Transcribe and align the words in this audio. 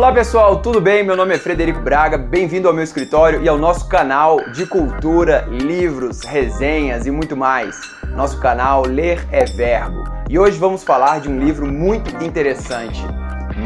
Olá 0.00 0.14
pessoal, 0.14 0.62
tudo 0.62 0.80
bem? 0.80 1.04
Meu 1.04 1.14
nome 1.14 1.34
é 1.34 1.38
Frederico 1.38 1.78
Braga, 1.80 2.16
bem-vindo 2.16 2.66
ao 2.66 2.72
meu 2.72 2.82
escritório 2.82 3.42
e 3.42 3.48
ao 3.50 3.58
nosso 3.58 3.86
canal 3.86 4.40
de 4.50 4.64
cultura, 4.64 5.46
livros, 5.50 6.22
resenhas 6.22 7.04
e 7.04 7.10
muito 7.10 7.36
mais. 7.36 7.78
Nosso 8.16 8.40
canal 8.40 8.86
Ler 8.86 9.22
é 9.30 9.44
Verbo. 9.44 10.02
E 10.26 10.38
hoje 10.38 10.58
vamos 10.58 10.82
falar 10.82 11.20
de 11.20 11.28
um 11.28 11.38
livro 11.38 11.66
muito 11.66 12.24
interessante, 12.24 13.04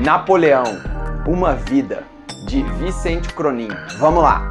Napoleão, 0.05 0.65
Uma 1.25 1.55
Vida, 1.55 2.03
de 2.49 2.65
Vicente 2.81 3.33
Cronin. 3.33 3.71
Vamos 4.01 4.25
lá! 4.25 4.51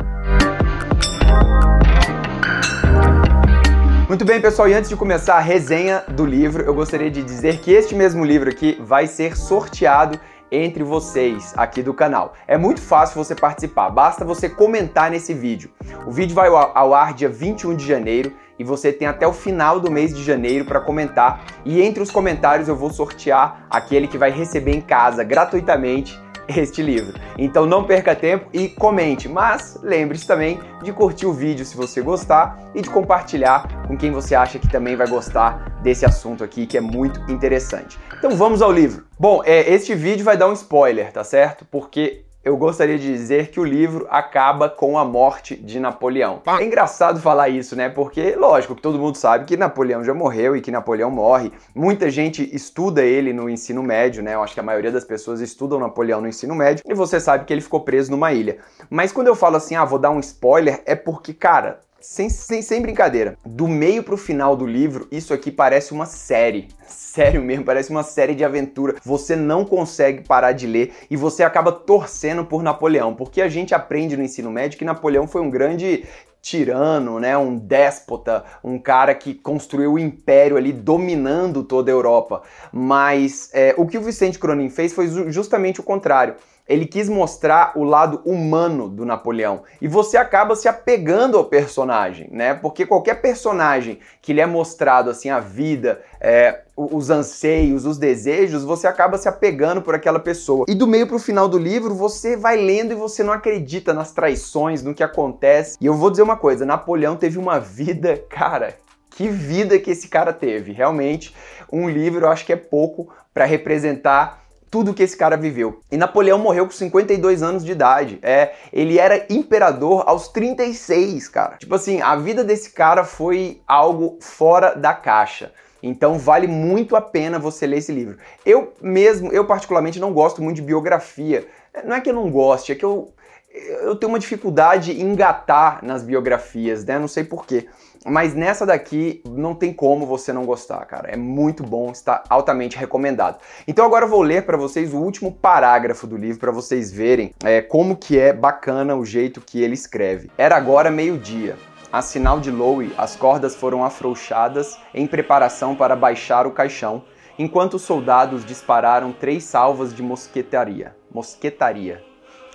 Muito 4.08 4.24
bem, 4.24 4.40
pessoal, 4.40 4.70
e 4.70 4.74
antes 4.74 4.90
de 4.90 4.96
começar 4.96 5.36
a 5.36 5.42
resenha 5.42 6.04
do 6.08 6.26
livro, 6.26 6.64
eu 6.64 6.74
gostaria 6.74 7.12
de 7.12 7.22
dizer 7.22 7.58
que 7.58 7.72
este 7.72 7.94
mesmo 7.94 8.24
livro 8.24 8.50
aqui 8.50 8.78
vai 8.80 9.06
ser 9.06 9.36
sorteado 9.36 10.18
entre 10.54 10.84
vocês 10.84 11.54
aqui 11.58 11.82
do 11.82 11.94
canal. 11.94 12.34
É 12.48 12.58
muito 12.58 12.80
fácil 12.80 13.22
você 13.22 13.34
participar, 13.34 13.90
basta 13.90 14.24
você 14.24 14.48
comentar 14.48 15.10
nesse 15.10 15.34
vídeo. 15.34 15.72
O 16.06 16.12
vídeo 16.12 16.36
vai 16.36 16.48
ao 16.48 16.94
ar 16.94 17.14
dia 17.14 17.28
21 17.28 17.76
de 17.76 17.86
janeiro 17.86 18.32
e 18.60 18.64
você 18.64 18.94
tem 18.94 19.08
até 19.08 19.28
o 19.28 19.34
final 19.34 19.80
do 19.80 19.90
mês 19.90 20.16
de 20.16 20.24
janeiro 20.24 20.66
para 20.66 20.80
comentar. 20.80 21.44
E 21.66 21.82
entre 21.82 22.04
os 22.04 22.12
comentários 22.12 22.68
eu 22.68 22.76
vou 22.76 22.92
sortear 22.92 23.66
aquele 23.70 24.08
que 24.08 24.18
vai 24.18 24.30
receber 24.30 24.76
em 24.76 24.82
casa 24.82 25.24
gratuitamente 25.24 26.22
este 26.58 26.82
livro. 26.82 27.20
Então 27.38 27.66
não 27.66 27.84
perca 27.84 28.16
tempo 28.16 28.48
e 28.54 28.70
comente, 28.70 29.28
mas 29.28 29.80
lembre-se 29.82 30.28
também 30.28 30.60
de 30.82 30.92
curtir 30.92 31.26
o 31.26 31.34
vídeo 31.34 31.66
se 31.66 31.76
você 31.76 32.02
gostar 32.02 32.72
e 32.74 32.82
de 32.82 32.90
compartilhar 32.90 33.86
com 33.88 33.98
quem 33.98 34.12
você 34.12 34.36
acha 34.36 34.60
que 34.60 34.70
também 34.70 34.96
vai 34.96 35.08
gostar 35.08 35.80
desse 35.82 36.06
assunto 36.06 36.44
aqui 36.44 36.66
que 36.66 36.78
é 36.78 36.82
muito 36.82 37.20
interessante. 37.32 37.98
Então 38.18 38.32
vamos 38.32 38.62
ao 38.62 38.72
livro. 38.72 39.06
Bom, 39.20 39.42
é, 39.46 39.72
este 39.74 39.96
vídeo 39.96 40.24
vai 40.24 40.38
dar 40.38 40.48
um 40.48 40.54
spoiler, 40.54 41.12
tá 41.12 41.24
certo? 41.24 41.66
Porque 41.66 42.26
eu 42.44 42.58
gostaria 42.58 43.00
de 43.00 43.08
dizer 43.08 43.52
que 43.52 43.60
o 43.60 43.64
livro 43.64 44.06
acaba 44.10 44.70
com 44.70 44.98
a 44.98 45.06
morte 45.06 45.56
de 45.56 45.80
Napoleão. 45.80 46.42
É 46.46 46.64
engraçado 46.64 47.22
falar 47.22 47.48
isso, 47.48 47.74
né? 47.74 47.88
Porque, 47.88 48.36
lógico, 48.36 48.76
que 48.76 48.82
todo 48.82 49.00
mundo 49.00 49.16
sabe 49.16 49.46
que 49.46 49.56
Napoleão 49.56 50.04
já 50.04 50.14
morreu 50.14 50.54
e 50.54 50.62
que 50.62 50.70
Napoleão 50.70 51.10
morre. 51.10 51.54
Muita 51.74 52.10
gente 52.10 52.54
estuda 52.54 53.02
ele 53.02 53.32
no 53.32 53.50
ensino 53.50 53.82
médio, 53.82 54.22
né? 54.22 54.34
Eu 54.34 54.44
acho 54.44 54.54
que 54.54 54.60
a 54.60 54.64
maioria 54.64 54.92
das 54.92 55.06
pessoas 55.06 55.40
estudam 55.40 55.80
Napoleão 55.80 56.20
no 56.20 56.28
ensino 56.28 56.54
médio 56.54 56.84
e 56.86 56.94
você 56.94 57.18
sabe 57.18 57.46
que 57.46 57.54
ele 57.54 57.62
ficou 57.62 57.80
preso 57.80 58.12
numa 58.12 58.34
ilha. 58.34 58.58
Mas 58.90 59.14
quando 59.14 59.28
eu 59.28 59.36
falo 59.36 59.56
assim, 59.56 59.76
ah, 59.76 59.86
vou 59.86 59.98
dar 59.98 60.12
um 60.12 60.20
spoiler, 60.20 60.82
é 60.86 60.96
porque, 60.96 61.34
cara, 61.34 61.80
sem, 62.04 62.28
sem, 62.28 62.62
sem 62.62 62.82
brincadeira, 62.82 63.38
do 63.46 63.66
meio 63.66 64.04
pro 64.04 64.18
final 64.18 64.58
do 64.58 64.68
livro, 64.68 65.08
isso 65.10 65.34
aqui 65.34 65.50
parece 65.50 65.94
uma 65.94 66.06
série. 66.06 66.68
Sério 66.86 67.42
mesmo, 67.42 67.64
parece 67.64 67.92
uma 67.92 68.04
série 68.04 68.36
de 68.36 68.44
aventura. 68.44 68.96
Você 69.06 69.36
não 69.36 69.64
consegue 69.64 70.28
parar 70.28 70.52
de 70.52 70.68
ler 70.68 70.94
e 71.10 71.16
você 71.16 71.44
acaba 71.44 71.72
torcendo 71.72 72.44
por 72.44 72.62
Napoleão, 72.62 73.16
porque 73.16 73.42
a 73.42 73.48
gente 73.48 73.74
aprende 73.74 74.18
no 74.18 74.24
ensino 74.24 74.52
médio 74.52 74.78
que 74.78 74.84
Napoleão 74.84 75.28
foi 75.28 75.42
um 75.42 75.50
grande 75.50 76.04
tirano, 76.44 77.22
né, 77.22 77.38
um 77.38 77.58
déspota, 77.58 78.44
um 78.62 78.78
cara 78.78 79.16
que 79.16 79.34
construiu 79.34 79.94
o 79.94 80.00
império 80.00 80.58
ali 80.58 80.74
dominando 80.74 81.64
toda 81.64 81.90
a 81.90 81.94
Europa. 81.94 82.44
Mas 82.70 83.50
é, 83.54 83.74
o 83.78 83.88
que 83.88 83.98
o 83.98 84.02
Vicente 84.02 84.38
Cronin 84.38 84.70
fez 84.70 84.92
foi 84.92 85.08
justamente 85.32 85.80
o 85.80 85.84
contrário 85.84 86.36
ele 86.68 86.86
quis 86.86 87.10
mostrar 87.10 87.74
o 87.76 87.84
lado 87.84 88.22
humano 88.24 88.88
do 88.88 89.06
Napoleão. 89.06 89.64
E 89.82 89.88
você 89.88 90.16
acaba 90.16 90.56
se 90.56 90.68
apegando 90.68 91.38
ao 91.38 91.46
personagem, 91.46 92.30
né? 92.32 92.54
Porque 92.54 92.86
qualquer 92.86 93.22
personagem 93.22 94.00
que 94.22 94.32
lhe 94.32 94.40
é 94.40 94.46
mostrado 94.46 95.10
assim 95.10 95.30
a 95.30 95.40
vida, 95.40 96.02
é, 96.22 96.63
os 96.76 97.10
anseios, 97.10 97.86
os 97.86 97.98
desejos, 97.98 98.64
você 98.64 98.88
acaba 98.88 99.18
se 99.18 99.28
apegando 99.28 99.82
por 99.82 99.94
aquela 99.94 100.20
pessoa. 100.20 100.66
E 100.68 100.74
do 100.74 100.88
meio 100.88 101.08
para 101.08 101.16
o 101.16 101.20
final 101.20 101.48
do 101.48 101.58
livro, 101.58 101.94
você 101.94 102.36
vai 102.36 102.58
lendo 102.58 102.92
e 102.92 102.96
você 102.96 103.24
não 103.24 103.34
acredita 103.34 103.94
nas 103.94 104.12
traições, 104.12 104.82
no 104.82 104.94
que 104.94 105.04
acontece. 105.04 105.78
E 105.80 105.86
eu 105.86 105.94
vou 105.94 106.10
dizer 106.10 106.24
uma 106.24 106.38
coisa, 106.38 106.66
Napoleão 106.66 107.16
teve 107.16 107.38
uma 107.38 107.60
vida, 107.60 108.18
cara, 108.30 108.76
que 109.12 109.30
vida 109.30 109.78
que 109.78 109.92
esse 109.92 110.08
cara 110.08 110.34
teve. 110.34 110.72
Realmente, 110.72 111.36
um 111.72 111.88
livro 111.88 112.26
eu 112.26 112.30
acho 112.30 112.46
que 112.46 112.54
é 112.54 112.58
pouco 112.58 113.10
para 113.34 113.46
representar 113.46 114.44
tudo 114.74 114.92
que 114.92 115.04
esse 115.04 115.16
cara 115.16 115.38
viveu. 115.38 115.82
E 115.92 115.98
Napoleão 115.98 116.40
morreu 116.40 116.66
com 116.66 116.72
52 116.72 117.44
anos 117.44 117.64
de 117.64 117.72
idade. 117.72 118.18
É, 118.24 118.54
ele 118.74 118.98
era 118.98 119.24
imperador 119.30 120.04
aos 120.08 120.30
36, 120.30 121.28
cara. 121.28 121.58
Tipo 121.58 121.76
assim, 121.76 122.02
a 122.02 122.16
vida 122.16 122.44
desse 122.44 122.72
cara 122.72 123.04
foi 123.04 123.62
algo 123.68 124.18
fora 124.20 124.74
da 124.74 124.92
caixa. 124.92 125.52
Então 125.84 126.18
vale 126.18 126.48
muito 126.48 126.96
a 126.96 127.02
pena 127.02 127.38
você 127.38 127.68
ler 127.68 127.78
esse 127.78 127.92
livro. 127.92 128.18
Eu 128.46 128.74
mesmo, 128.82 129.32
eu 129.34 129.46
particularmente 129.46 130.00
não 130.00 130.14
gosto 130.14 130.42
muito 130.42 130.56
de 130.56 130.62
biografia. 130.62 131.46
Não 131.84 131.98
é 131.98 132.02
que 132.02 132.10
eu 132.10 132.14
não 132.14 132.32
goste, 132.32 132.72
é 132.72 132.76
que 132.76 132.86
eu 132.86 133.14
eu 133.54 133.96
tenho 133.96 134.12
uma 134.12 134.18
dificuldade 134.18 134.92
em 134.92 135.12
engatar 135.12 135.86
nas 135.86 136.02
biografias, 136.02 136.84
né? 136.84 136.98
Não 136.98 137.08
sei 137.08 137.24
porquê. 137.24 137.68
Mas 138.06 138.34
nessa 138.34 138.66
daqui 138.66 139.22
não 139.30 139.56
tem 139.56 139.72
como 139.72 140.06
você 140.06 140.34
não 140.34 140.46
gostar, 140.46 140.84
cara. 140.86 141.10
É 141.10 141.16
muito 141.16 141.64
bom, 141.64 141.92
está 141.92 142.24
altamente 142.30 142.78
recomendado. 142.78 143.38
Então 143.68 143.86
agora 143.86 144.06
eu 144.06 144.10
vou 144.10 144.22
ler 144.22 144.44
para 144.44 144.58
vocês 144.58 144.94
o 144.94 144.98
último 144.98 145.32
parágrafo 145.32 146.08
do 146.08 146.18
livro 146.18 146.40
para 146.40 146.52
vocês 146.52 146.92
verem 146.92 147.34
é, 147.44 147.62
como 147.62 147.96
que 147.96 148.20
é 148.20 148.34
bacana 148.34 148.96
o 148.96 149.06
jeito 149.06 149.40
que 149.40 149.62
ele 149.62 149.76
escreve. 149.76 150.30
Era 150.38 150.58
agora 150.58 150.90
meio-dia. 150.90 151.56
A 151.94 152.02
sinal 152.02 152.40
de 152.40 152.50
Lowe, 152.50 152.92
as 152.98 153.16
cordas 153.16 153.56
foram 153.56 153.86
afrouxadas 153.86 154.80
em 154.96 155.06
preparação 155.06 155.76
para 155.76 155.96
baixar 155.96 156.48
o 156.48 156.52
caixão, 156.52 157.04
enquanto 157.38 157.76
os 157.76 157.84
soldados 157.84 158.44
dispararam 158.44 159.12
três 159.12 159.44
salvas 159.44 159.94
de 159.94 160.02
mosquetaria. 160.02 160.96
Mosquetaria 161.14 162.04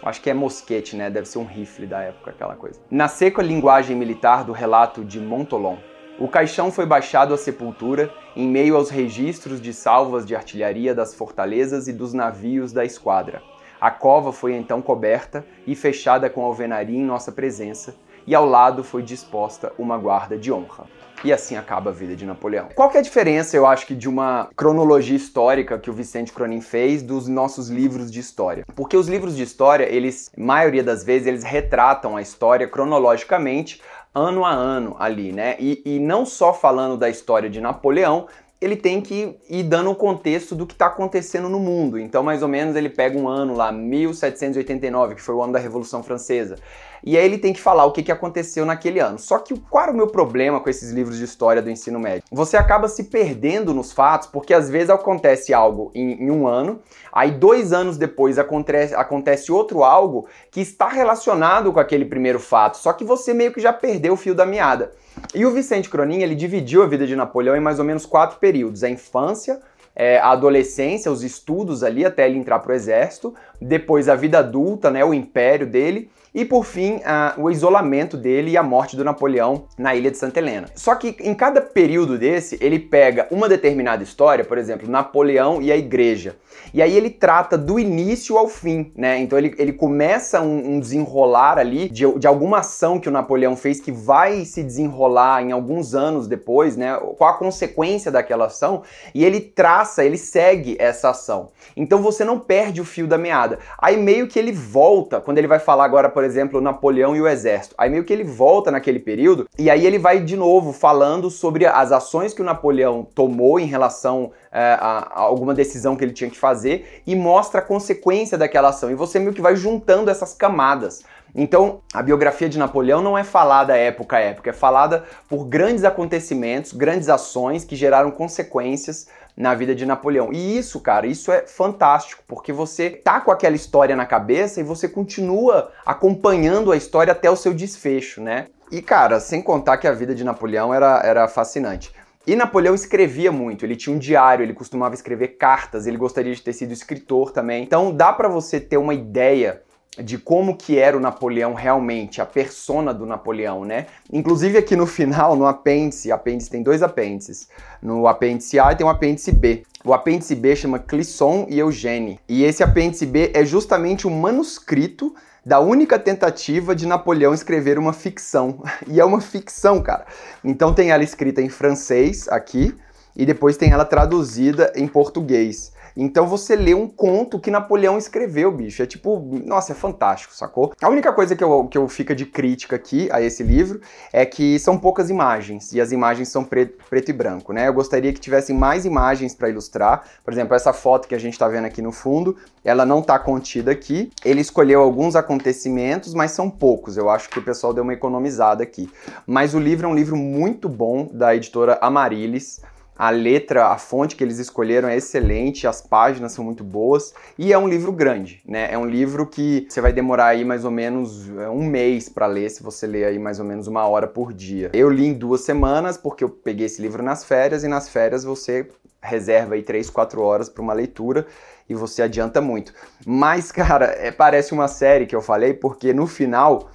Acho 0.03 0.21
que 0.21 0.29
é 0.29 0.35
mosquete, 0.35 0.97
né? 0.97 1.09
Deve 1.09 1.29
ser 1.29 1.39
um 1.39 1.45
rifle 1.45 1.87
da 1.87 2.01
época, 2.01 2.33
aquela 2.33 2.57
coisa. 2.57 2.81
Na 2.91 3.07
seca 3.07 3.41
linguagem 3.41 3.97
militar 3.97 4.43
do 4.43 4.51
relato 4.51 5.05
de 5.05 5.21
Montolon, 5.21 5.77
o 6.19 6.27
caixão 6.27 6.73
foi 6.73 6.85
baixado 6.85 7.33
à 7.33 7.39
sepultura 7.39 8.13
em 8.35 8.49
meio 8.49 8.75
aos 8.75 8.91
registros 8.91 9.61
de 9.61 9.73
salvas 9.73 10.27
de 10.27 10.35
artilharia 10.35 10.93
das 10.93 11.15
fortalezas 11.15 11.87
e 11.87 11.93
dos 11.93 12.13
navios 12.13 12.73
da 12.73 12.85
esquadra. 12.85 13.41
A 13.81 13.93
cova 13.93 14.33
foi 14.33 14.57
então 14.57 14.83
coberta 14.83 15.47
e 15.65 15.77
fechada 15.77 16.29
com 16.29 16.43
alvenaria 16.43 16.99
em 16.99 17.05
nossa 17.05 17.31
presença, 17.31 17.95
e 18.29 18.35
ao 18.35 18.45
lado 18.45 18.85
foi 18.85 19.03
disposta 19.03 19.73
uma 19.79 19.97
guarda 19.97 20.37
de 20.37 20.53
honra. 20.53 20.85
E 21.25 21.33
assim 21.33 21.57
acaba 21.57 21.89
a 21.89 21.93
vida 21.93 22.15
de 22.15 22.27
Napoleão. 22.27 22.69
Qual 22.75 22.91
que 22.91 22.99
é 22.99 23.01
a 23.01 23.03
diferença, 23.03 23.57
eu 23.57 23.67
acho 23.67 23.87
que, 23.87 23.95
de 23.95 24.07
uma 24.07 24.51
cronologia 24.55 25.17
histórica 25.17 25.79
que 25.79 25.89
o 25.89 25.95
Vicente 25.95 26.31
Cronin 26.31 26.61
fez 26.61 27.03
dos 27.03 27.27
nossos 27.27 27.71
livros 27.71 28.13
de 28.13 28.21
história? 28.21 28.67
Porque 28.77 28.99
os 28.99 29.09
livros 29.09 29.35
de 29.35 29.43
história, 29.43 29.85
eles, 29.85 30.31
maioria 30.37 30.85
das 30.85 31.03
vezes, 31.03 31.27
eles 31.27 31.43
retratam 31.43 32.19
a 32.19 32.23
história 32.23 32.69
cronologicamente, 32.69 33.81
ano 34.15 34.45
a 34.45 34.51
ano 34.51 34.95
ali, 34.99 35.33
né? 35.33 35.57
E, 35.59 35.83
e 35.87 35.99
não 35.99 36.27
só 36.27 36.53
falando 36.53 36.99
da 36.99 37.09
história 37.09 37.49
de 37.49 37.63
Napoleão, 37.63 38.27
ele 38.61 38.77
tem 38.77 39.01
que 39.01 39.37
ir 39.49 39.63
dando 39.63 39.91
o 39.91 39.95
contexto 39.95 40.55
do 40.55 40.67
que 40.67 40.73
está 40.73 40.87
acontecendo 40.87 41.49
no 41.49 41.61
mundo. 41.61 41.99
Então, 41.99 42.23
mais 42.23 42.43
ou 42.43 42.49
menos, 42.49 42.75
ele 42.75 42.89
pega 42.89 43.19
um 43.19 43.29
ano 43.29 43.55
lá, 43.55 43.71
1789, 43.71 45.15
que 45.15 45.23
foi 45.23 45.35
o 45.35 45.43
ano 45.43 45.53
da 45.53 45.59
Revolução 45.59 46.03
Francesa 46.03 46.57
e 47.05 47.17
aí 47.17 47.25
ele 47.25 47.39
tem 47.39 47.53
que 47.53 47.61
falar 47.61 47.85
o 47.85 47.93
que, 47.93 48.03
que 48.03 48.13
aconteceu 48.13 48.65
naquele 48.65 49.01
ano. 49.01 49.19
Só 49.19 49.39
que 49.39 49.59
qual 49.59 49.85
era 49.85 49.93
o 49.93 49.97
meu 49.97 50.09
problema 50.09 50.61
com 50.61 50.69
esses 50.69 50.91
livros 50.91 51.17
de 51.17 51.25
história 51.25 51.63
do 51.63 51.71
ensino 51.71 51.99
médio? 51.99 52.23
Você 52.31 52.57
acaba 52.57 52.89
se 52.89 53.05
perdendo 53.05 53.73
nos 53.73 53.93
fatos, 53.93 54.29
porque 54.29 54.53
às 54.53 54.69
vezes 54.69 54.91
acontece 54.91 55.55
algo 55.55 55.91
em, 55.95 56.25
em 56.25 56.31
um 56.31 56.47
ano, 56.47 56.81
aí 57.13 57.31
dois 57.31 57.73
anos 57.73 57.97
depois 57.97 58.39
acontece, 58.39 58.95
acontece 58.95 59.53
outro 59.53 59.83
algo 59.83 60.27
que 60.51 60.61
está 60.61 60.89
relacionado 60.89 61.73
com 61.73 61.81
aquele 61.81 62.05
primeiro 62.05 62.39
fato, 62.39 62.77
só 62.77 62.93
que 62.93 63.05
você 63.05 63.33
meio 63.33 63.53
que 63.53 63.61
já 63.61 63.73
perdeu 63.73 64.15
o 64.15 64.17
fio 64.17 64.35
da 64.35 64.47
meada. 64.47 64.93
E 65.35 65.45
o 65.45 65.51
Vicente 65.51 65.91
Cronin, 65.91 66.23
ele 66.23 66.35
dividiu 66.35 66.83
a 66.83 66.87
vida 66.87 67.05
de 67.05 67.17
Napoleão 67.17 67.57
em 67.57 67.61
mais 67.61 67.81
ou 67.81 67.85
menos 67.85 68.07
quatro 68.07 68.39
a 68.83 68.89
infância, 68.89 69.61
é, 69.95 70.19
a 70.19 70.31
adolescência, 70.31 71.11
os 71.11 71.23
estudos 71.23 71.83
ali 71.83 72.05
até 72.05 72.27
ele 72.29 72.39
entrar 72.39 72.61
para 72.61 72.73
o 72.73 72.75
exército, 72.75 73.35
depois 73.61 74.09
a 74.09 74.15
vida 74.15 74.39
adulta, 74.39 74.91
né, 74.91 75.05
o 75.05 75.13
império 75.13 75.67
dele, 75.67 76.11
e 76.39 76.45
por 76.45 76.65
fim, 76.65 77.01
o 77.37 77.51
isolamento 77.51 78.17
dele 78.17 78.53
e 78.53 78.57
a 78.57 78.63
morte 78.63 78.97
do 78.97 79.03
Napoleão 79.03 79.65
na 79.77 79.93
ilha 79.97 80.09
de 80.09 80.17
Santa 80.17 80.39
Helena. 80.39 80.69
Só 80.77 80.95
que 80.95 81.17
em 81.19 81.35
cada 81.35 81.61
período 81.61 82.17
desse, 82.17 82.57
ele 82.61 82.79
pega 82.79 83.27
uma 83.29 83.49
determinada 83.49 84.05
história, 84.05 84.45
por 84.45 84.57
exemplo, 84.57 84.89
Napoleão 84.89 85.61
e 85.61 85.73
a 85.73 85.77
igreja, 85.77 86.37
e 86.73 86.81
aí 86.81 86.97
ele 86.97 87.11
trata 87.11 87.59
do 87.59 87.77
início 87.77 88.39
ao 88.39 88.47
fim, 88.47 88.93
né? 88.95 89.19
Então 89.19 89.37
ele, 89.37 89.53
ele 89.59 89.73
começa 89.73 90.41
um, 90.41 90.75
um 90.75 90.81
desenrolar 90.81 91.59
ali 91.59 91.89
de, 91.89 92.07
de 92.19 92.27
alguma 92.27 92.59
ação 92.59 93.01
que 93.01 93.09
o 93.09 93.13
Napoleão 93.13 93.57
fez 93.57 93.81
que 93.81 93.91
vai 93.91 94.45
se 94.45 94.63
desenrolar 94.63 95.43
em 95.43 95.51
alguns 95.51 95.95
anos 95.95 96.29
depois, 96.29 96.77
né? 96.77 96.95
Qual 97.17 97.31
a 97.31 97.37
consequência 97.37 98.13
daquela 98.13 98.47
ação, 98.47 98.83
e 99.13 99.25
ele 99.25 99.41
passa, 99.41 100.05
ele 100.05 100.19
segue 100.19 100.77
essa 100.79 101.11
ação. 101.11 101.49
Então 101.77 102.01
você 102.01 102.25
não 102.25 102.39
perde 102.39 102.81
o 102.81 102.85
fio 102.85 103.09
da 103.09 103.19
meada. 103.19 103.59
Aí 103.79 103.97
meio 103.97 104.29
que 104.29 104.39
ele 104.39 104.53
volta, 104.53 105.21
quando 105.21 105.39
ele 105.39 105.49
vai 105.49 105.59
falar 105.59 105.85
agora, 105.85 106.09
por 106.09 106.23
exemplo, 106.23 106.28
Napoleão 106.61 107.17
e 107.17 107.21
o 107.21 107.29
exército. 107.29 107.75
Aí 107.79 107.91
meio 107.91 108.05
que 108.05 108.13
ele 108.13 108.25
volta 108.25 108.71
naquele 108.71 108.99
período 108.99 109.49
e 109.59 109.71
aí 109.71 109.87
ele 109.87 109.99
vai 109.99 110.21
de 110.21 110.37
novo 110.37 110.73
falando 110.73 111.31
sobre 111.31 111.67
as 111.67 111.93
ações 111.93 112.35
que 112.35 112.43
o 112.43 112.45
Napoleão 112.45 113.07
tomou 113.15 113.59
em 113.59 113.67
relação 113.67 114.33
é, 114.51 114.77
a, 114.81 115.09
a 115.11 115.21
alguma 115.21 115.55
decisão 115.55 115.97
que 115.97 116.05
ele 116.05 116.13
tinha 116.13 116.31
que 116.31 116.39
fazer 116.39 117.03
e 117.07 117.15
mostra 117.15 117.61
a 117.61 117.63
consequência 117.63 118.39
daquela 118.39 118.69
ação. 118.69 118.91
E 118.91 118.95
você 118.95 119.19
meio 119.19 119.33
que 119.33 119.43
vai 119.43 119.57
juntando 119.57 120.11
essas 120.11 120.35
camadas. 120.35 121.03
Então, 121.35 121.81
a 121.93 122.03
biografia 122.03 122.49
de 122.49 122.59
Napoleão 122.59 123.03
não 123.03 123.17
é 123.17 123.23
falada 123.23 123.77
época 123.77 124.17
a 124.17 124.21
época, 124.21 124.51
é 124.51 124.53
falada 124.53 125.05
por 125.29 125.45
grandes 125.45 125.85
acontecimentos, 125.85 126.73
grandes 126.73 127.09
ações 127.09 127.65
que 127.65 127.77
geraram 127.77 128.11
consequências 128.11 129.07
na 129.39 129.55
vida 129.55 129.73
de 129.73 129.87
Napoleão. 129.87 130.33
E 130.33 130.59
isso, 130.59 130.81
cara, 130.81 131.07
isso 131.07 131.31
é 131.31 131.47
fantástico, 131.47 132.25
porque 132.27 132.53
você 132.53 132.91
tá 132.91 133.21
com 133.21 133.31
aquela 133.31 133.55
história 133.55 133.95
na 133.95 134.05
cabeça 134.05 134.61
e 134.61 134.65
você 134.65 134.89
continua 134.89 135.71
acompanhando 135.87 136.73
a 136.73 136.77
história 136.77 137.13
até 137.13 137.31
o 137.31 137.37
seu 137.37 137.55
desfecho, 137.55 138.21
né? 138.21 138.47
E, 138.71 138.83
cara, 138.83 139.21
sem 139.21 139.41
contar 139.41 139.79
que 139.79 139.87
a 139.87 139.93
vida 139.93 140.13
de 140.13 140.25
Napoleão 140.25 140.75
era, 140.75 141.01
era 141.05 141.29
fascinante. 141.29 141.93
E 142.27 142.35
Napoleão 142.37 142.75
escrevia 142.75 143.33
muito, 143.33 143.65
ele 143.65 143.77
tinha 143.77 143.95
um 143.95 143.99
diário, 143.99 144.43
ele 144.43 144.53
costumava 144.53 144.95
escrever 144.95 145.29
cartas, 145.39 145.87
ele 145.87 145.97
gostaria 145.97 146.35
de 146.35 146.43
ter 146.43 146.53
sido 146.53 146.73
escritor 146.73 147.31
também. 147.31 147.63
Então 147.63 147.95
dá 147.95 148.13
para 148.13 148.29
você 148.29 148.61
ter 148.61 148.77
uma 148.77 148.93
ideia 148.93 149.63
de 149.97 150.17
como 150.17 150.57
que 150.57 150.79
era 150.79 150.97
o 150.97 151.01
Napoleão 151.01 151.55
realmente, 151.55 152.21
a 152.21 152.27
persona 152.27 152.95
do 152.95 153.05
Napoleão, 153.05 153.65
né? 153.65 153.87
Inclusive 154.13 154.59
aqui 154.59 154.77
no 154.77 154.87
final, 154.87 155.35
no 155.35 155.47
apêndice, 155.47 156.13
apêndice 156.13 156.51
tem 156.51 156.63
dois 156.63 156.83
apêndices. 156.83 157.49
No 157.83 158.07
apêndice 158.07 158.59
A 158.59 158.75
tem 158.75 158.87
um 158.87 158.91
apêndice 158.91 159.33
B. 159.33 159.65
O 159.85 159.93
apêndice 159.93 160.35
B 160.35 160.55
chama 160.55 160.79
Clisson 160.79 161.47
e 161.49 161.59
Eugênie. 161.59 162.21
E 162.29 162.45
esse 162.45 162.63
apêndice 162.63 163.07
B 163.07 163.33
é 163.35 163.45
justamente 163.45 164.07
o 164.07 164.11
manuscrito 164.11 165.15
da 165.45 165.61
única 165.61 165.99
tentativa 165.99 166.75
de 166.75 166.87
Napoleão 166.87 167.33
escrever 167.33 167.79
uma 167.79 167.93
ficção. 167.93 168.63
E 168.87 169.01
é 169.01 169.05
uma 169.05 169.21
ficção, 169.21 169.83
cara. 169.83 170.07
Então 170.45 170.73
tem 170.73 170.91
ela 170.91 171.03
escrita 171.03 171.41
em 171.41 171.49
francês 171.49 172.29
aqui 172.29 172.75
e 173.17 173.27
depois 173.27 173.57
tem 173.57 173.73
ela 173.73 173.85
traduzida 173.85 174.73
em 174.77 174.87
português. 174.87 175.73
Então 176.01 176.29
você 176.29 176.55
lê 176.55 176.75
um 176.75 176.87
conto 176.87 177.41
que 177.41 177.51
Napoleão 177.51 177.99
escreveu, 177.99 178.53
bicho. 178.53 178.81
É 178.81 178.87
tipo, 178.87 179.19
nossa, 179.45 179.73
é 179.73 179.75
fantástico, 179.75 180.33
sacou? 180.33 180.73
A 180.81 180.89
única 180.89 181.13
coisa 181.13 181.35
que 181.35 181.43
eu, 181.43 181.67
que 181.67 181.77
eu 181.77 181.89
fica 181.89 182.15
de 182.15 182.25
crítica 182.25 182.77
aqui 182.77 183.09
a 183.11 183.21
esse 183.21 183.43
livro 183.43 183.81
é 184.13 184.25
que 184.25 184.61
são 184.61 184.79
poucas 184.79 185.11
imagens, 185.11 185.73
e 185.73 185.81
as 185.81 185.91
imagens 185.91 186.29
são 186.29 186.45
preto, 186.45 186.79
preto 186.89 187.09
e 187.09 187.13
branco, 187.13 187.53
né? 187.53 187.67
Eu 187.67 187.75
gostaria 187.75 188.13
que 188.13 188.21
tivessem 188.21 188.57
mais 188.57 188.85
imagens 188.85 189.35
para 189.35 189.49
ilustrar. 189.49 190.05
Por 190.25 190.33
exemplo, 190.33 190.55
essa 190.55 190.73
foto 190.73 191.09
que 191.09 191.17
a 191.17 191.19
gente 191.19 191.33
está 191.33 191.49
vendo 191.49 191.65
aqui 191.65 191.83
no 191.83 191.91
fundo, 191.91 192.37
ela 192.65 192.87
não 192.87 193.01
está 193.01 193.19
contida 193.19 193.73
aqui. 193.73 194.13
Ele 194.25 194.41
escolheu 194.41 194.81
alguns 194.81 195.17
acontecimentos, 195.17 196.15
mas 196.15 196.31
são 196.31 196.49
poucos. 196.49 196.97
Eu 196.97 197.11
acho 197.11 197.29
que 197.29 197.41
o 197.41 197.43
pessoal 197.43 197.75
deu 197.75 197.83
uma 197.83 197.93
economizada 197.93 198.63
aqui. 198.63 198.89
Mas 199.27 199.53
o 199.53 199.59
livro 199.59 199.89
é 199.89 199.91
um 199.91 199.95
livro 199.95 200.17
muito 200.17 200.69
bom 200.69 201.09
da 201.13 201.35
editora 201.35 201.77
Amarilis. 201.81 202.61
A 202.99 203.11
letra, 203.11 203.69
a 203.69 203.79
fonte 203.79 204.17
que 204.17 204.25
eles 204.25 204.39
escolheram 204.39 204.89
é 204.89 204.97
excelente, 204.97 205.69
as 205.69 205.81
páginas 205.81 206.33
são 206.33 206.45
muito 206.45 206.65
boas 206.65 207.15
e 207.39 207.53
é 207.53 207.59
um 207.59 207.69
livro 207.69 207.93
grande, 207.93 208.43
né? 208.45 208.69
É 208.73 208.77
um 208.77 208.85
livro 208.85 209.25
que 209.25 209.67
você 209.69 209.81
vai 209.81 209.93
demorar 209.93 210.27
aí 210.27 210.45
mais 210.45 210.65
ou 210.65 210.71
menos 210.73 211.31
é, 211.39 211.49
um 211.49 211.65
mês 211.65 212.09
para 212.09 212.27
ler, 212.27 212.51
se 212.51 212.61
você 212.61 212.89
ler 212.89 213.05
aí 213.05 213.19
mais 213.19 213.39
ou 213.39 213.47
menos 213.47 213.69
uma 213.69 213.87
hora 213.87 214.09
por 214.09 214.33
dia. 214.33 214.71
Eu 214.73 214.91
li 214.91 215.07
em 215.07 215.15
duas 215.15 215.43
semanas 215.43 215.97
porque 215.97 216.25
eu 216.25 216.29
peguei 216.29 216.67
esse 216.67 216.83
livro 216.83 217.01
nas 217.01 217.25
férias 217.25 217.63
e 217.63 217.69
nas 217.69 217.89
férias 217.89 218.25
você 218.25 218.69
reserva 219.01 219.55
aí 219.55 219.63
três, 219.63 219.89
quatro 219.89 220.21
horas 220.21 220.49
para 220.49 220.63
uma 220.63 220.73
leitura 220.73 221.25
e 221.69 221.75
você 221.75 222.03
adianta 222.03 222.41
muito. 222.41 222.73
Mas, 223.07 223.53
cara, 223.53 223.95
é, 223.97 224.11
parece 224.11 224.53
uma 224.53 224.67
série 224.67 225.07
que 225.07 225.15
eu 225.15 225.23
falei 225.23 225.55
porque 225.55 225.93
no 225.93 226.07
final 226.07 226.69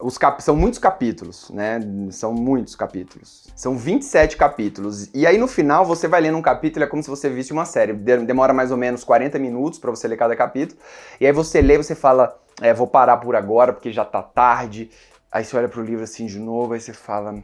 os 0.00 0.18
cap... 0.18 0.42
São 0.42 0.56
muitos 0.56 0.78
capítulos, 0.78 1.50
né? 1.50 1.80
São 2.10 2.32
muitos 2.32 2.74
capítulos. 2.74 3.46
São 3.54 3.76
27 3.76 4.36
capítulos. 4.36 5.08
E 5.14 5.26
aí 5.26 5.38
no 5.38 5.48
final 5.48 5.84
você 5.84 6.06
vai 6.08 6.20
lendo 6.20 6.38
um 6.38 6.42
capítulo, 6.42 6.84
é 6.84 6.88
como 6.88 7.02
se 7.02 7.10
você 7.10 7.28
visse 7.28 7.52
uma 7.52 7.64
série. 7.64 7.92
Demora 7.92 8.52
mais 8.52 8.70
ou 8.70 8.76
menos 8.76 9.04
40 9.04 9.38
minutos 9.38 9.78
para 9.78 9.90
você 9.90 10.06
ler 10.08 10.16
cada 10.16 10.36
capítulo. 10.36 10.80
E 11.20 11.26
aí 11.26 11.32
você 11.32 11.60
lê, 11.60 11.76
você 11.76 11.94
fala, 11.94 12.38
é, 12.60 12.72
vou 12.72 12.86
parar 12.86 13.16
por 13.18 13.36
agora 13.36 13.72
porque 13.72 13.92
já 13.92 14.04
tá 14.04 14.22
tarde. 14.22 14.90
Aí 15.30 15.44
você 15.44 15.56
olha 15.56 15.68
pro 15.68 15.82
livro 15.82 16.04
assim 16.04 16.26
de 16.26 16.38
novo, 16.38 16.74
aí 16.74 16.80
você 16.80 16.92
fala, 16.92 17.34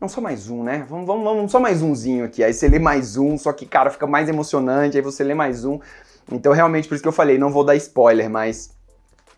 não, 0.00 0.08
só 0.08 0.20
mais 0.20 0.48
um, 0.48 0.62
né? 0.64 0.84
Vamos, 0.88 1.06
vamos, 1.06 1.24
vamos 1.24 1.52
só 1.52 1.60
mais 1.60 1.80
umzinho 1.82 2.24
aqui. 2.24 2.42
Aí 2.42 2.52
você 2.52 2.66
lê 2.66 2.78
mais 2.78 3.16
um, 3.16 3.38
só 3.38 3.52
que, 3.52 3.66
cara, 3.66 3.90
fica 3.90 4.06
mais 4.06 4.28
emocionante. 4.28 4.96
Aí 4.96 5.02
você 5.02 5.22
lê 5.22 5.34
mais 5.34 5.64
um. 5.64 5.78
Então, 6.30 6.52
realmente, 6.52 6.88
por 6.88 6.94
isso 6.94 7.02
que 7.02 7.08
eu 7.08 7.12
falei, 7.12 7.38
não 7.38 7.50
vou 7.50 7.64
dar 7.64 7.76
spoiler, 7.76 8.28
mas 8.28 8.70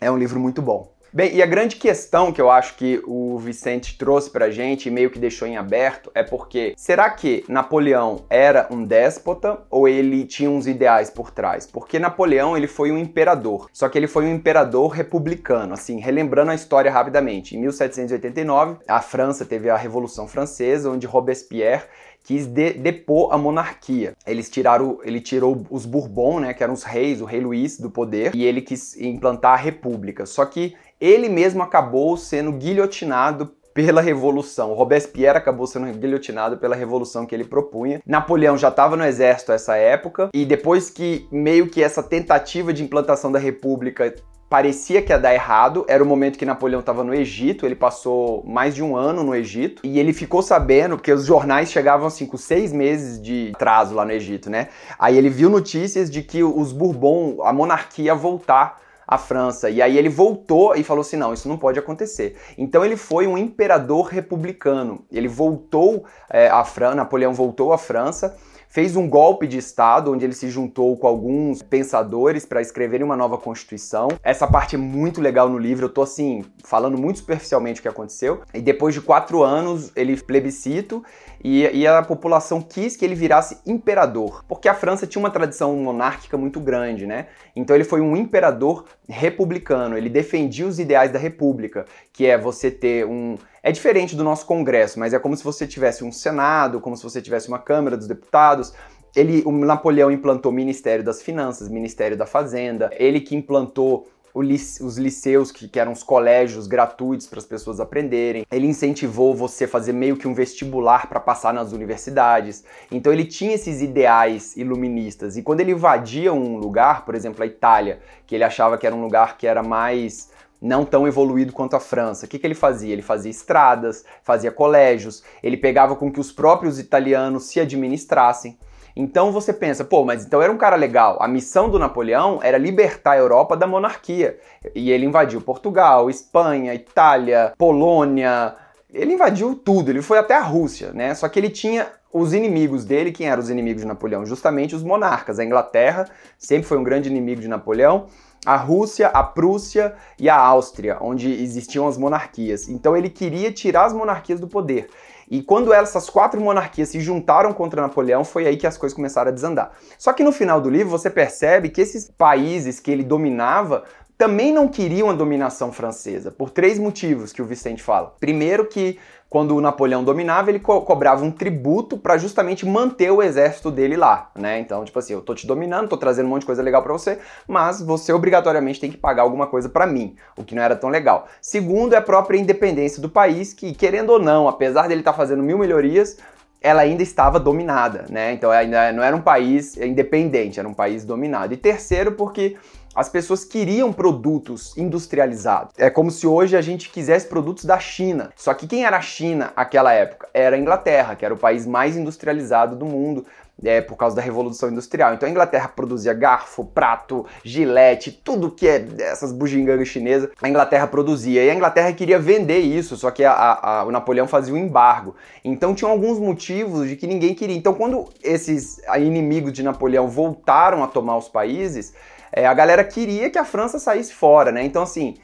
é 0.01 0.09
um 0.09 0.17
livro 0.17 0.39
muito 0.39 0.61
bom. 0.61 0.94
Bem, 1.15 1.33
e 1.33 1.41
a 1.41 1.45
grande 1.45 1.77
questão 1.77 2.29
que 2.29 2.41
eu 2.41 2.51
acho 2.51 2.75
que 2.75 3.01
o 3.07 3.37
Vicente 3.37 3.97
trouxe 3.97 4.29
pra 4.29 4.51
gente 4.51 4.89
e 4.89 4.91
meio 4.91 5.09
que 5.09 5.17
deixou 5.17 5.47
em 5.47 5.55
aberto 5.55 6.11
é 6.13 6.21
porque 6.21 6.73
será 6.75 7.09
que 7.09 7.45
Napoleão 7.47 8.25
era 8.29 8.67
um 8.69 8.83
déspota 8.83 9.61
ou 9.69 9.87
ele 9.87 10.25
tinha 10.25 10.49
uns 10.49 10.67
ideais 10.67 11.09
por 11.09 11.31
trás? 11.31 11.65
Porque 11.65 11.99
Napoleão 11.99 12.57
ele 12.57 12.67
foi 12.67 12.91
um 12.91 12.97
imperador, 12.97 13.69
só 13.71 13.87
que 13.87 13.97
ele 13.97 14.07
foi 14.07 14.25
um 14.25 14.35
imperador 14.35 14.89
republicano, 14.89 15.73
assim, 15.73 16.01
relembrando 16.01 16.51
a 16.51 16.55
história 16.55 16.91
rapidamente. 16.91 17.55
Em 17.55 17.61
1789, 17.61 18.79
a 18.85 19.01
França 19.01 19.45
teve 19.45 19.69
a 19.69 19.77
Revolução 19.77 20.27
Francesa, 20.27 20.89
onde 20.89 21.07
Robespierre 21.07 21.85
quis 22.25 22.47
de, 22.47 22.73
depor 22.73 23.31
a 23.31 23.37
monarquia. 23.37 24.13
Eles 24.25 24.49
tiraram, 24.49 24.99
ele 25.03 25.21
tirou 25.21 25.65
os 25.69 25.85
Bourbon, 25.85 26.39
né, 26.39 26.53
que 26.53 26.63
eram 26.63 26.73
os 26.73 26.83
reis, 26.83 27.21
o 27.21 27.25
rei 27.25 27.39
Luís 27.39 27.79
do 27.79 27.89
poder, 27.89 28.35
e 28.35 28.43
ele 28.43 28.61
quis 28.61 28.99
implantar 28.99 29.53
a 29.53 29.61
república. 29.61 30.25
Só 30.25 30.43
que 30.43 30.75
ele 30.99 31.29
mesmo 31.29 31.61
acabou 31.61 32.17
sendo 32.17 32.51
guilhotinado 32.51 33.51
pela 33.75 34.01
revolução. 34.01 34.73
Robespierre 34.73 35.37
acabou 35.37 35.67
sendo 35.67 35.85
guilhotinado 35.97 36.57
pela 36.57 36.75
revolução 36.75 37.25
que 37.25 37.35
ele 37.35 37.43
propunha. 37.43 38.01
Napoleão 38.07 38.57
já 38.57 38.69
estava 38.69 38.95
no 38.95 39.03
exército 39.03 39.51
essa 39.51 39.75
época 39.75 40.29
e 40.33 40.45
depois 40.45 40.89
que 40.89 41.27
meio 41.29 41.67
que 41.67 41.83
essa 41.83 42.01
tentativa 42.01 42.71
de 42.71 42.81
implantação 42.81 43.29
da 43.31 43.37
república 43.37 44.15
parecia 44.49 45.01
que 45.01 45.11
ia 45.11 45.19
dar 45.19 45.33
errado. 45.33 45.85
Era 45.87 46.03
o 46.03 46.05
momento 46.05 46.37
que 46.37 46.45
Napoleão 46.45 46.79
estava 46.79 47.03
no 47.03 47.13
Egito, 47.13 47.65
ele 47.65 47.75
passou 47.75 48.43
mais 48.45 48.75
de 48.75 48.83
um 48.83 48.95
ano 48.95 49.23
no 49.23 49.35
Egito, 49.35 49.81
e 49.83 49.99
ele 49.99 50.13
ficou 50.13 50.41
sabendo, 50.41 50.97
porque 50.97 51.11
os 51.11 51.25
jornais 51.25 51.71
chegavam 51.71 52.07
assim 52.07 52.25
com 52.25 52.37
seis 52.37 52.71
meses 52.71 53.21
de 53.21 53.51
atraso 53.55 53.95
lá 53.95 54.05
no 54.05 54.11
Egito, 54.11 54.49
né? 54.49 54.69
Aí 54.97 55.17
ele 55.17 55.29
viu 55.29 55.49
notícias 55.49 56.09
de 56.09 56.21
que 56.21 56.43
os 56.43 56.71
Bourbon, 56.71 57.37
a 57.43 57.51
monarquia 57.51 58.05
ia 58.05 58.15
voltar 58.15 58.81
a 59.07 59.17
França. 59.17 59.69
E 59.69 59.81
aí 59.81 59.97
ele 59.97 60.09
voltou 60.09 60.75
e 60.75 60.83
falou 60.83 61.01
assim: 61.01 61.17
não, 61.17 61.33
isso 61.33 61.47
não 61.47 61.57
pode 61.57 61.77
acontecer. 61.77 62.35
Então 62.57 62.83
ele 62.83 62.97
foi 62.97 63.27
um 63.27 63.37
imperador 63.37 64.07
republicano. 64.07 65.05
Ele 65.11 65.27
voltou 65.27 66.05
é, 66.29 66.49
a 66.49 66.63
França, 66.63 66.95
Napoleão 66.95 67.33
voltou 67.33 67.71
à 67.71 67.77
França 67.77 68.35
fez 68.75 68.97
um 68.97 69.07
golpe 69.07 69.47
de 69.47 69.57
Estado, 69.57 70.11
onde 70.11 70.25
ele 70.25 70.33
se 70.33 70.49
juntou 70.49 70.97
com 70.97 71.07
alguns 71.07 71.61
pensadores 71.61 72.45
para 72.45 72.59
escreverem 72.61 73.05
uma 73.05 73.15
nova 73.15 73.37
Constituição. 73.37 74.09
Essa 74.21 74.45
parte 74.45 74.75
é 74.75 74.77
muito 74.77 75.21
legal 75.21 75.47
no 75.47 75.57
livro, 75.57 75.85
eu 75.85 75.89
tô 75.89 76.01
assim, 76.01 76.43
falando 76.61 76.97
muito 76.97 77.19
superficialmente 77.19 77.79
o 77.79 77.81
que 77.81 77.87
aconteceu. 77.87 78.41
E 78.53 78.59
depois 78.59 78.93
de 78.93 78.99
quatro 78.99 79.43
anos, 79.43 79.93
ele 79.95 80.17
plebiscito 80.17 81.01
e, 81.47 81.81
e, 81.81 81.85
a 81.85 82.01
população 82.01 82.59
quis 82.59 82.97
que 82.97 83.05
ele 83.05 83.13
virasse 83.13 83.59
imperador, 83.67 84.43
porque 84.47 84.67
a 84.67 84.73
França 84.73 85.05
tinha 85.05 85.19
uma 85.19 85.29
tradição 85.29 85.75
monárquica 85.75 86.35
muito 86.35 86.59
grande, 86.59 87.05
né? 87.05 87.27
Então 87.55 87.75
ele 87.75 87.83
foi 87.83 88.01
um 88.01 88.17
imperador 88.17 88.85
republicano, 89.07 89.95
ele 89.95 90.09
defendia 90.09 90.65
os 90.65 90.79
ideais 90.79 91.11
da 91.11 91.19
república, 91.19 91.85
que 92.11 92.25
é 92.25 92.35
você 92.35 92.71
ter 92.71 93.05
um 93.05 93.37
é 93.61 93.71
diferente 93.71 94.15
do 94.15 94.23
nosso 94.23 94.43
Congresso, 94.47 94.99
mas 94.99 95.13
é 95.13 95.19
como 95.19 95.37
se 95.37 95.43
você 95.43 95.67
tivesse 95.67 96.03
um 96.03 96.11
Senado, 96.11 96.81
como 96.81 96.97
se 96.97 97.03
você 97.03 97.21
tivesse 97.21 97.47
uma 97.47 97.59
Câmara 97.59 97.95
dos 97.95 98.07
Deputados. 98.07 98.73
Ele, 99.15 99.43
o 99.45 99.51
Napoleão 99.51 100.09
implantou 100.09 100.51
o 100.51 100.55
Ministério 100.55 101.03
das 101.03 101.21
Finanças, 101.21 101.69
Ministério 101.69 102.17
da 102.17 102.25
Fazenda, 102.25 102.89
ele 102.97 103.21
que 103.21 103.35
implantou 103.35 104.07
os 104.35 104.97
liceus, 104.97 105.49
que, 105.49 105.67
que 105.67 105.79
eram 105.79 105.93
os 105.93 106.03
colégios 106.03 106.67
gratuitos 106.67 107.25
para 107.25 107.39
as 107.39 107.45
pessoas 107.45 107.79
aprenderem. 107.79 108.45
Ele 108.51 108.67
incentivou 108.67 109.33
você 109.33 109.63
a 109.63 109.67
fazer 109.67 109.93
meio 109.93 110.17
que 110.17 110.27
um 110.27 110.33
vestibular 110.33 111.07
para 111.07 111.21
passar 111.21 111.53
nas 111.53 111.71
universidades. 111.71 112.65
Então 112.91 113.13
ele 113.13 113.23
tinha 113.23 113.55
esses 113.55 113.81
ideais 113.81 114.57
iluministas. 114.57 115.37
E 115.37 115.41
quando 115.41 115.61
ele 115.61 115.71
invadia 115.71 116.33
um 116.33 116.57
lugar, 116.57 117.05
por 117.05 117.15
exemplo, 117.15 117.41
a 117.41 117.47
Itália, 117.47 117.99
que 118.27 118.35
ele 118.35 118.43
achava 118.43 118.77
que 118.77 118.85
era 118.85 118.95
um 118.95 119.01
lugar 119.01 119.37
que 119.37 119.47
era 119.47 119.63
mais 119.63 120.29
não 120.61 120.83
tão 120.83 121.07
evoluído 121.07 121.53
quanto 121.53 121.75
a 121.75 121.79
França. 121.79 122.25
O 122.25 122.29
que, 122.29 122.39
que 122.39 122.47
ele 122.47 122.55
fazia? 122.55 122.91
Ele 122.91 123.01
fazia 123.01 123.31
estradas, 123.31 124.03
fazia 124.23 124.51
colégios, 124.51 125.23
ele 125.43 125.57
pegava 125.57 125.95
com 125.95 126.11
que 126.11 126.19
os 126.19 126.31
próprios 126.31 126.79
italianos 126.79 127.45
se 127.45 127.59
administrassem. 127.59 128.57
Então 128.95 129.31
você 129.31 129.51
pensa, 129.51 129.83
pô, 129.83 130.05
mas 130.05 130.25
então 130.25 130.41
era 130.41 130.51
um 130.51 130.57
cara 130.57 130.75
legal. 130.75 131.17
A 131.19 131.27
missão 131.27 131.69
do 131.69 131.77
Napoleão 131.77 132.39
era 132.41 132.57
libertar 132.57 133.11
a 133.11 133.17
Europa 133.17 133.57
da 133.57 133.67
monarquia. 133.67 134.39
E 134.73 134.89
ele 134.91 135.05
invadiu 135.05 135.41
Portugal, 135.41 136.09
Espanha, 136.09 136.73
Itália, 136.73 137.53
Polônia, 137.57 138.55
ele 138.95 139.13
invadiu 139.13 139.55
tudo, 139.55 139.89
ele 139.89 140.01
foi 140.01 140.17
até 140.17 140.35
a 140.35 140.41
Rússia, 140.41 140.91
né? 140.93 141.13
Só 141.13 141.27
que 141.27 141.37
ele 141.37 141.49
tinha 141.49 141.87
os 142.13 142.33
inimigos 142.33 142.85
dele, 142.85 143.11
quem 143.11 143.27
eram 143.27 143.41
os 143.41 143.49
inimigos 143.49 143.81
de 143.81 143.87
Napoleão? 143.87 144.25
Justamente 144.25 144.73
os 144.73 144.81
monarcas. 144.81 145.37
A 145.37 145.43
Inglaterra 145.43 146.07
sempre 146.37 146.65
foi 146.65 146.77
um 146.77 146.83
grande 146.83 147.09
inimigo 147.09 147.41
de 147.41 147.47
Napoleão, 147.49 148.05
a 148.45 148.55
Rússia, 148.55 149.07
a 149.07 149.21
Prússia 149.21 149.93
e 150.17 150.29
a 150.29 150.37
Áustria, 150.37 150.97
onde 151.01 151.29
existiam 151.29 151.87
as 151.87 151.97
monarquias. 151.97 152.69
Então 152.69 152.95
ele 152.95 153.09
queria 153.09 153.51
tirar 153.51 153.85
as 153.85 153.93
monarquias 153.93 154.39
do 154.39 154.47
poder. 154.47 154.87
E 155.29 155.41
quando 155.41 155.73
essas 155.73 156.09
quatro 156.09 156.39
monarquias 156.39 156.89
se 156.89 156.99
juntaram 156.99 157.53
contra 157.53 157.81
Napoleão, 157.81 158.23
foi 158.23 158.45
aí 158.47 158.57
que 158.57 158.67
as 158.67 158.77
coisas 158.77 158.95
começaram 158.95 159.29
a 159.29 159.33
desandar. 159.33 159.71
Só 159.97 160.13
que 160.13 160.23
no 160.23 160.31
final 160.31 160.61
do 160.61 160.69
livro 160.69 160.89
você 160.89 161.09
percebe 161.09 161.69
que 161.69 161.81
esses 161.81 162.09
países 162.09 162.79
que 162.79 162.91
ele 162.91 163.03
dominava 163.03 163.83
também 164.17 164.53
não 164.53 164.67
queriam 164.67 165.09
a 165.09 165.13
dominação 165.13 165.73
francesa, 165.73 166.31
por 166.31 166.49
três 166.49 166.79
motivos 166.79 167.33
que 167.33 167.41
o 167.41 167.45
Vicente 167.45 167.83
fala. 167.83 168.15
Primeiro 168.19 168.65
que 168.65 168.97
quando 169.29 169.55
o 169.55 169.61
Napoleão 169.61 170.03
dominava, 170.03 170.49
ele 170.49 170.59
co 170.59 170.81
cobrava 170.81 171.23
um 171.23 171.31
tributo 171.31 171.97
para 171.97 172.17
justamente 172.17 172.65
manter 172.65 173.11
o 173.11 173.21
exército 173.21 173.71
dele 173.71 173.97
lá, 173.97 174.29
né? 174.35 174.59
Então, 174.59 174.85
tipo 174.85 174.97
assim, 174.97 175.13
eu 175.13 175.21
tô 175.21 175.33
te 175.33 175.47
dominando, 175.47 175.89
tô 175.89 175.97
trazendo 175.97 176.27
um 176.27 176.29
monte 176.29 176.41
de 176.41 176.45
coisa 176.45 176.61
legal 176.61 176.81
para 176.81 176.93
você, 176.93 177.19
mas 177.47 177.81
você 177.81 178.13
obrigatoriamente 178.13 178.79
tem 178.79 178.91
que 178.91 178.97
pagar 178.97 179.23
alguma 179.23 179.47
coisa 179.47 179.67
para 179.67 179.85
mim, 179.85 180.15
o 180.37 180.43
que 180.43 180.55
não 180.55 180.63
era 180.63 180.75
tão 180.75 180.89
legal. 180.89 181.27
Segundo 181.41 181.93
é 181.93 181.97
a 181.97 182.01
própria 182.01 182.37
independência 182.37 183.01
do 183.01 183.09
país, 183.09 183.53
que 183.53 183.73
querendo 183.73 184.11
ou 184.11 184.19
não, 184.19 184.47
apesar 184.47 184.87
dele 184.87 185.01
estar 185.01 185.11
tá 185.11 185.17
fazendo 185.17 185.43
mil 185.43 185.57
melhorias, 185.57 186.17
ela 186.61 186.81
ainda 186.81 187.03
estava 187.03 187.39
dominada, 187.39 188.05
né? 188.09 188.31
Então 188.31 188.49
ainda 188.51 188.91
não 188.91 189.03
era 189.03 189.15
um 189.15 189.21
país 189.21 189.77
independente, 189.77 190.59
era 190.59 190.67
um 190.67 190.73
país 190.73 191.03
dominado. 191.05 191.53
E 191.53 191.57
terceiro, 191.57 192.13
porque 192.13 192.57
as 192.95 193.09
pessoas 193.09 193.43
queriam 193.43 193.91
produtos 193.91 194.75
industrializados. 194.77 195.73
É 195.77 195.89
como 195.89 196.09
se 196.09 196.25
hoje 196.25 196.55
a 196.55 196.61
gente 196.61 196.89
quisesse 196.89 197.27
produtos 197.27 197.65
da 197.65 197.77
China. 197.77 198.31
Só 198.35 198.53
que 198.53 198.65
quem 198.65 198.85
era 198.85 198.97
a 198.97 199.01
China 199.01 199.51
naquela 199.55 199.91
época? 199.91 200.29
Era 200.33 200.55
a 200.55 200.59
Inglaterra, 200.59 201.15
que 201.15 201.25
era 201.25 201.33
o 201.33 201.37
país 201.37 201.67
mais 201.67 201.97
industrializado 201.97 202.75
do 202.75 202.85
mundo. 202.85 203.25
É, 203.63 203.79
por 203.79 203.95
causa 203.95 204.15
da 204.15 204.21
Revolução 204.21 204.69
Industrial. 204.69 205.13
Então 205.13 205.27
a 205.27 205.31
Inglaterra 205.31 205.69
produzia 205.69 206.13
garfo, 206.13 206.65
prato, 206.65 207.25
gilete, 207.41 208.11
tudo 208.11 208.51
que 208.51 208.67
é 208.67 208.85
essas 208.99 209.31
bugigangas 209.31 209.87
chinesas, 209.87 210.29
a 210.41 210.49
Inglaterra 210.49 210.85
produzia. 210.87 211.43
E 211.43 211.49
a 211.49 211.55
Inglaterra 211.55 211.93
queria 211.93 212.19
vender 212.19 212.59
isso, 212.59 212.97
só 212.97 213.09
que 213.11 213.23
a, 213.23 213.31
a, 213.33 213.83
o 213.85 213.91
Napoleão 213.91 214.27
fazia 214.27 214.53
um 214.53 214.57
embargo. 214.57 215.15
Então 215.43 215.73
tinham 215.73 215.89
alguns 215.89 216.19
motivos 216.19 216.89
de 216.89 216.97
que 216.97 217.07
ninguém 217.07 217.33
queria. 217.33 217.55
Então 217.55 217.73
quando 217.73 218.09
esses 218.21 218.81
inimigos 218.97 219.53
de 219.53 219.63
Napoleão 219.63 220.09
voltaram 220.09 220.83
a 220.83 220.87
tomar 220.87 221.15
os 221.15 221.29
países, 221.29 221.93
é, 222.35 222.45
a 222.45 222.53
galera 222.53 222.83
queria 222.83 223.29
que 223.29 223.37
a 223.37 223.45
França 223.45 223.79
saísse 223.79 224.13
fora, 224.13 224.51
né? 224.51 224.61
Então, 224.61 224.83
assim, 224.83 225.15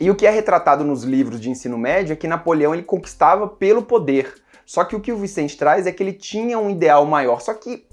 e 0.00 0.10
o 0.10 0.14
que 0.14 0.26
é 0.26 0.30
retratado 0.30 0.82
nos 0.82 1.04
livros 1.04 1.38
de 1.38 1.50
ensino 1.50 1.76
médio 1.76 2.14
é 2.14 2.16
que 2.16 2.26
Napoleão 2.26 2.72
ele 2.72 2.82
conquistava 2.82 3.46
pelo 3.46 3.82
poder. 3.82 4.34
Só 4.66 4.84
que 4.84 4.96
o 4.96 5.00
que 5.00 5.12
o 5.12 5.16
Vicente 5.16 5.56
traz 5.56 5.86
é 5.86 5.92
que 5.92 6.02
ele 6.02 6.12
tinha 6.12 6.58
um 6.58 6.70
ideal 6.70 7.04
maior. 7.06 7.40
Só 7.40 7.54
que 7.54 7.86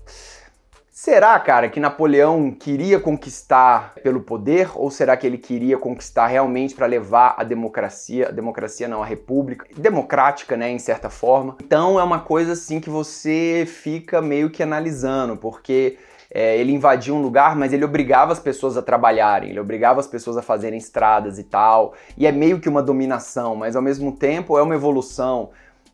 será, 0.89 1.39
cara, 1.39 1.67
que 1.67 1.79
Napoleão 1.79 2.51
queria 2.51 2.99
conquistar 2.99 3.93
pelo 4.03 4.21
poder 4.21 4.69
ou 4.75 4.91
será 4.91 5.17
que 5.17 5.25
ele 5.25 5.37
queria 5.37 5.77
conquistar 5.77 6.27
realmente 6.27 6.75
para 6.75 6.85
levar 6.85 7.33
a 7.37 7.43
democracia, 7.43 8.27
a 8.27 8.31
democracia 8.31 8.87
não, 8.87 9.01
a 9.01 9.05
república 9.05 9.65
democrática, 9.75 10.55
né, 10.55 10.69
em 10.69 10.77
certa 10.77 11.09
forma? 11.09 11.57
Então 11.63 11.99
é 11.99 12.03
uma 12.03 12.19
coisa 12.19 12.53
assim 12.53 12.79
que 12.79 12.89
você 12.89 13.65
fica 13.67 14.21
meio 14.21 14.51
que 14.51 14.61
analisando, 14.61 15.35
porque 15.37 15.97
é, 16.33 16.57
ele 16.57 16.71
invadia 16.71 17.13
um 17.13 17.21
lugar, 17.21 17.55
mas 17.55 17.73
ele 17.73 17.83
obrigava 17.83 18.31
as 18.31 18.39
pessoas 18.39 18.77
a 18.77 18.81
trabalharem, 18.81 19.49
ele 19.49 19.59
obrigava 19.59 19.99
as 19.99 20.07
pessoas 20.07 20.37
a 20.37 20.41
fazerem 20.41 20.77
estradas 20.77 21.37
e 21.37 21.43
tal. 21.43 21.93
E 22.17 22.25
é 22.25 22.31
meio 22.31 22.59
que 22.59 22.69
uma 22.69 22.81
dominação, 22.81 23.55
mas 23.55 23.75
ao 23.75 23.81
mesmo 23.81 24.11
tempo 24.11 24.57
é 24.57 24.61
uma 24.61 24.75
evolução. 24.75 25.49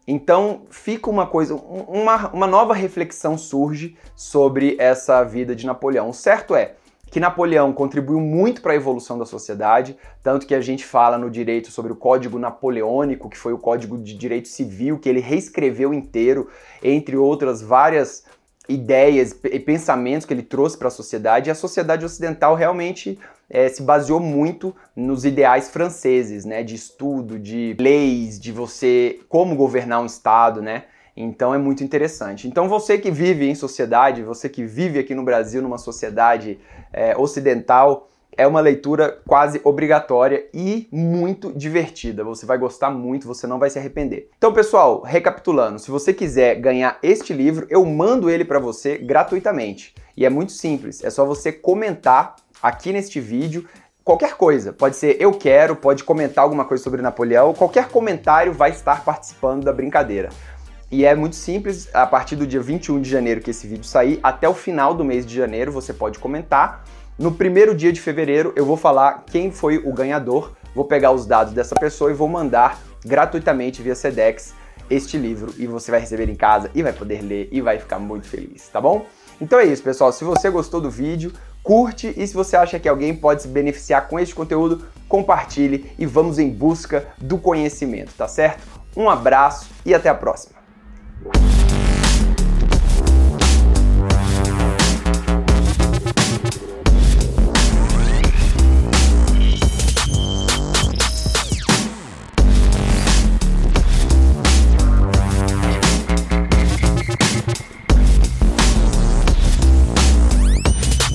Então 0.08 0.62
fica 0.70 1.10
uma 1.10 1.28
coisa, 1.28 1.54
uma, 1.54 2.30
uma 2.30 2.48
nova 2.48 2.74
reflexão 2.74 3.38
surge 3.38 3.98
sobre 4.16 4.78
essa 4.80 5.22
vida 5.24 5.54
de 5.54 5.66
Napoleão. 5.66 6.10
O 6.10 6.14
certo 6.14 6.56
é 6.56 6.76
que 7.10 7.20
Napoleão 7.20 7.72
contribuiu 7.72 8.20
muito 8.20 8.62
para 8.62 8.74
a 8.74 8.76
evolução 8.76 9.18
da 9.18 9.26
sociedade, 9.26 9.98
tanto 10.22 10.46
que 10.46 10.54
a 10.54 10.62
gente 10.62 10.86
fala 10.86 11.18
no 11.18 11.30
direito 11.30 11.72
sobre 11.72 11.92
o 11.92 11.96
Código 11.96 12.38
Napoleônico, 12.38 13.30
que 13.30 13.38
foi 13.38 13.54
o 13.54 13.58
Código 13.58 13.98
de 13.98 14.14
Direito 14.14 14.48
Civil, 14.48 15.00
que 15.00 15.08
ele 15.08 15.20
reescreveu 15.20 15.94
inteiro, 15.94 16.50
entre 16.84 17.16
outras 17.16 17.62
várias 17.62 18.26
ideias 18.68 19.36
e 19.44 19.60
pensamentos 19.60 20.26
que 20.26 20.34
ele 20.34 20.44
trouxe 20.44 20.78
para 20.78 20.88
a 20.88 20.92
sociedade, 20.92 21.50
e 21.50 21.52
a 21.52 21.56
sociedade 21.56 22.06
ocidental 22.06 22.56
realmente 22.56 23.18
é, 23.50 23.70
se 23.70 23.82
baseou 23.82 24.20
muito 24.20 24.76
nos 24.96 25.26
ideais 25.26 25.70
franceses, 25.70 26.44
né, 26.44 26.64
de 26.64 26.76
estudo, 26.76 27.40
de 27.40 27.76
leis, 27.80 28.40
de 28.40 28.52
você 28.52 29.20
como 29.30 29.56
governar 29.56 30.02
um 30.02 30.06
estado, 30.06 30.62
né? 30.62 30.84
Então 31.16 31.54
é 31.54 31.58
muito 31.58 31.84
interessante. 31.84 32.48
Então 32.48 32.70
você 32.70 32.98
que 32.98 33.10
vive 33.10 33.50
em 33.50 33.56
sociedade, 33.56 34.22
você 34.22 34.48
que 34.48 34.64
vive 34.64 35.00
aqui 35.00 35.16
no 35.16 35.24
Brasil 35.24 35.62
numa 35.64 35.80
sociedade 35.80 36.60
é, 36.94 37.18
ocidental, 37.18 38.10
é 38.38 38.46
uma 38.46 38.62
leitura 38.62 39.20
quase 39.28 39.60
obrigatória 39.64 40.46
e 40.54 40.88
muito 40.92 41.52
divertida. 41.52 42.24
Você 42.24 42.46
vai 42.46 42.58
gostar 42.58 42.92
muito, 42.92 43.28
você 43.28 43.48
não 43.48 43.58
vai 43.58 43.70
se 43.70 43.80
arrepender. 43.80 44.30
Então, 44.38 44.54
pessoal, 44.54 45.02
recapitulando, 45.02 45.80
se 45.80 45.90
você 45.90 46.14
quiser 46.14 46.56
ganhar 46.56 47.00
este 47.02 47.34
livro, 47.34 47.66
eu 47.70 47.84
mando 47.84 48.30
ele 48.30 48.46
para 48.46 48.60
você 48.60 48.98
gratuitamente. 48.98 49.96
E 50.16 50.26
é 50.26 50.30
muito 50.30 50.52
simples, 50.52 51.04
é 51.04 51.10
só 51.10 51.26
você 51.26 51.52
comentar 51.52 52.36
aqui 52.62 52.94
neste 52.94 53.20
vídeo 53.20 53.66
qualquer 54.04 54.36
coisa. 54.36 54.72
Pode 54.72 54.96
ser 54.96 55.18
eu 55.20 55.34
quero, 55.34 55.76
pode 55.76 56.04
comentar 56.04 56.44
alguma 56.44 56.64
coisa 56.64 56.84
sobre 56.84 57.02
Napoleão, 57.02 57.54
qualquer 57.54 57.90
comentário 57.90 58.54
vai 58.54 58.70
estar 58.70 59.04
participando 59.04 59.64
da 59.64 59.74
brincadeira. 59.74 60.30
E 60.90 61.04
é 61.04 61.14
muito 61.14 61.36
simples, 61.36 61.94
a 61.94 62.06
partir 62.06 62.38
do 62.38 62.48
dia 62.48 62.62
21 62.62 63.02
de 63.02 63.10
janeiro 63.10 63.42
que 63.42 63.52
esse 63.52 63.68
vídeo 63.68 63.84
sair, 63.84 64.22
até 64.24 64.48
o 64.48 64.54
final 64.54 64.94
do 64.94 65.04
mês 65.04 65.26
de 65.26 65.36
janeiro 65.36 65.70
você 65.70 65.92
pode 65.92 66.18
comentar 66.18 66.86
no 67.18 67.32
primeiro 67.32 67.74
dia 67.74 67.92
de 67.92 68.00
fevereiro, 68.00 68.54
eu 68.56 68.64
vou 68.64 68.78
falar 68.78 69.24
quem 69.26 69.52
foi 69.52 69.78
o 69.78 69.92
ganhador, 69.92 70.54
vou 70.76 70.86
pegar 70.86 71.12
os 71.12 71.26
dados 71.26 71.52
dessa 71.52 71.74
pessoa 71.74 72.12
e 72.12 72.14
vou 72.14 72.28
mandar 72.28 72.80
gratuitamente 73.04 73.82
via 73.82 73.96
Sedex 73.96 74.54
este 74.90 75.18
livro 75.18 75.54
e 75.58 75.66
você 75.66 75.90
vai 75.90 76.00
receber 76.00 76.30
em 76.30 76.36
casa 76.36 76.70
e 76.76 76.84
vai 76.84 76.94
poder 76.94 77.22
ler 77.22 77.50
e 77.52 77.60
vai 77.60 77.80
ficar 77.80 77.98
muito 77.98 78.28
feliz, 78.28 78.68
tá 78.70 78.80
bom? 78.80 79.06
Então 79.42 79.60
é 79.60 79.66
isso, 79.66 79.82
pessoal. 79.82 80.12
Se 80.12 80.24
você 80.24 80.50
gostou 80.50 80.80
do 80.80 80.92
vídeo, 80.92 81.34
curte 81.64 82.14
e 82.16 82.28
se 82.28 82.36
você 82.36 82.56
acha 82.56 82.80
que 82.80 82.88
alguém 82.88 83.16
pode 83.16 83.42
se 83.42 83.48
beneficiar 83.48 84.08
com 84.08 84.20
este 84.20 84.36
conteúdo, 84.36 84.86
compartilhe 85.10 85.92
e 85.98 86.06
vamos 86.06 86.38
em 86.38 86.50
busca 86.50 87.08
do 87.18 87.38
conhecimento, 87.40 88.14
tá 88.16 88.28
certo? 88.28 88.64
Um 88.96 89.10
abraço 89.10 89.70
e 89.84 89.94
até 89.94 90.08
a 90.08 90.16
próxima. 90.16 90.57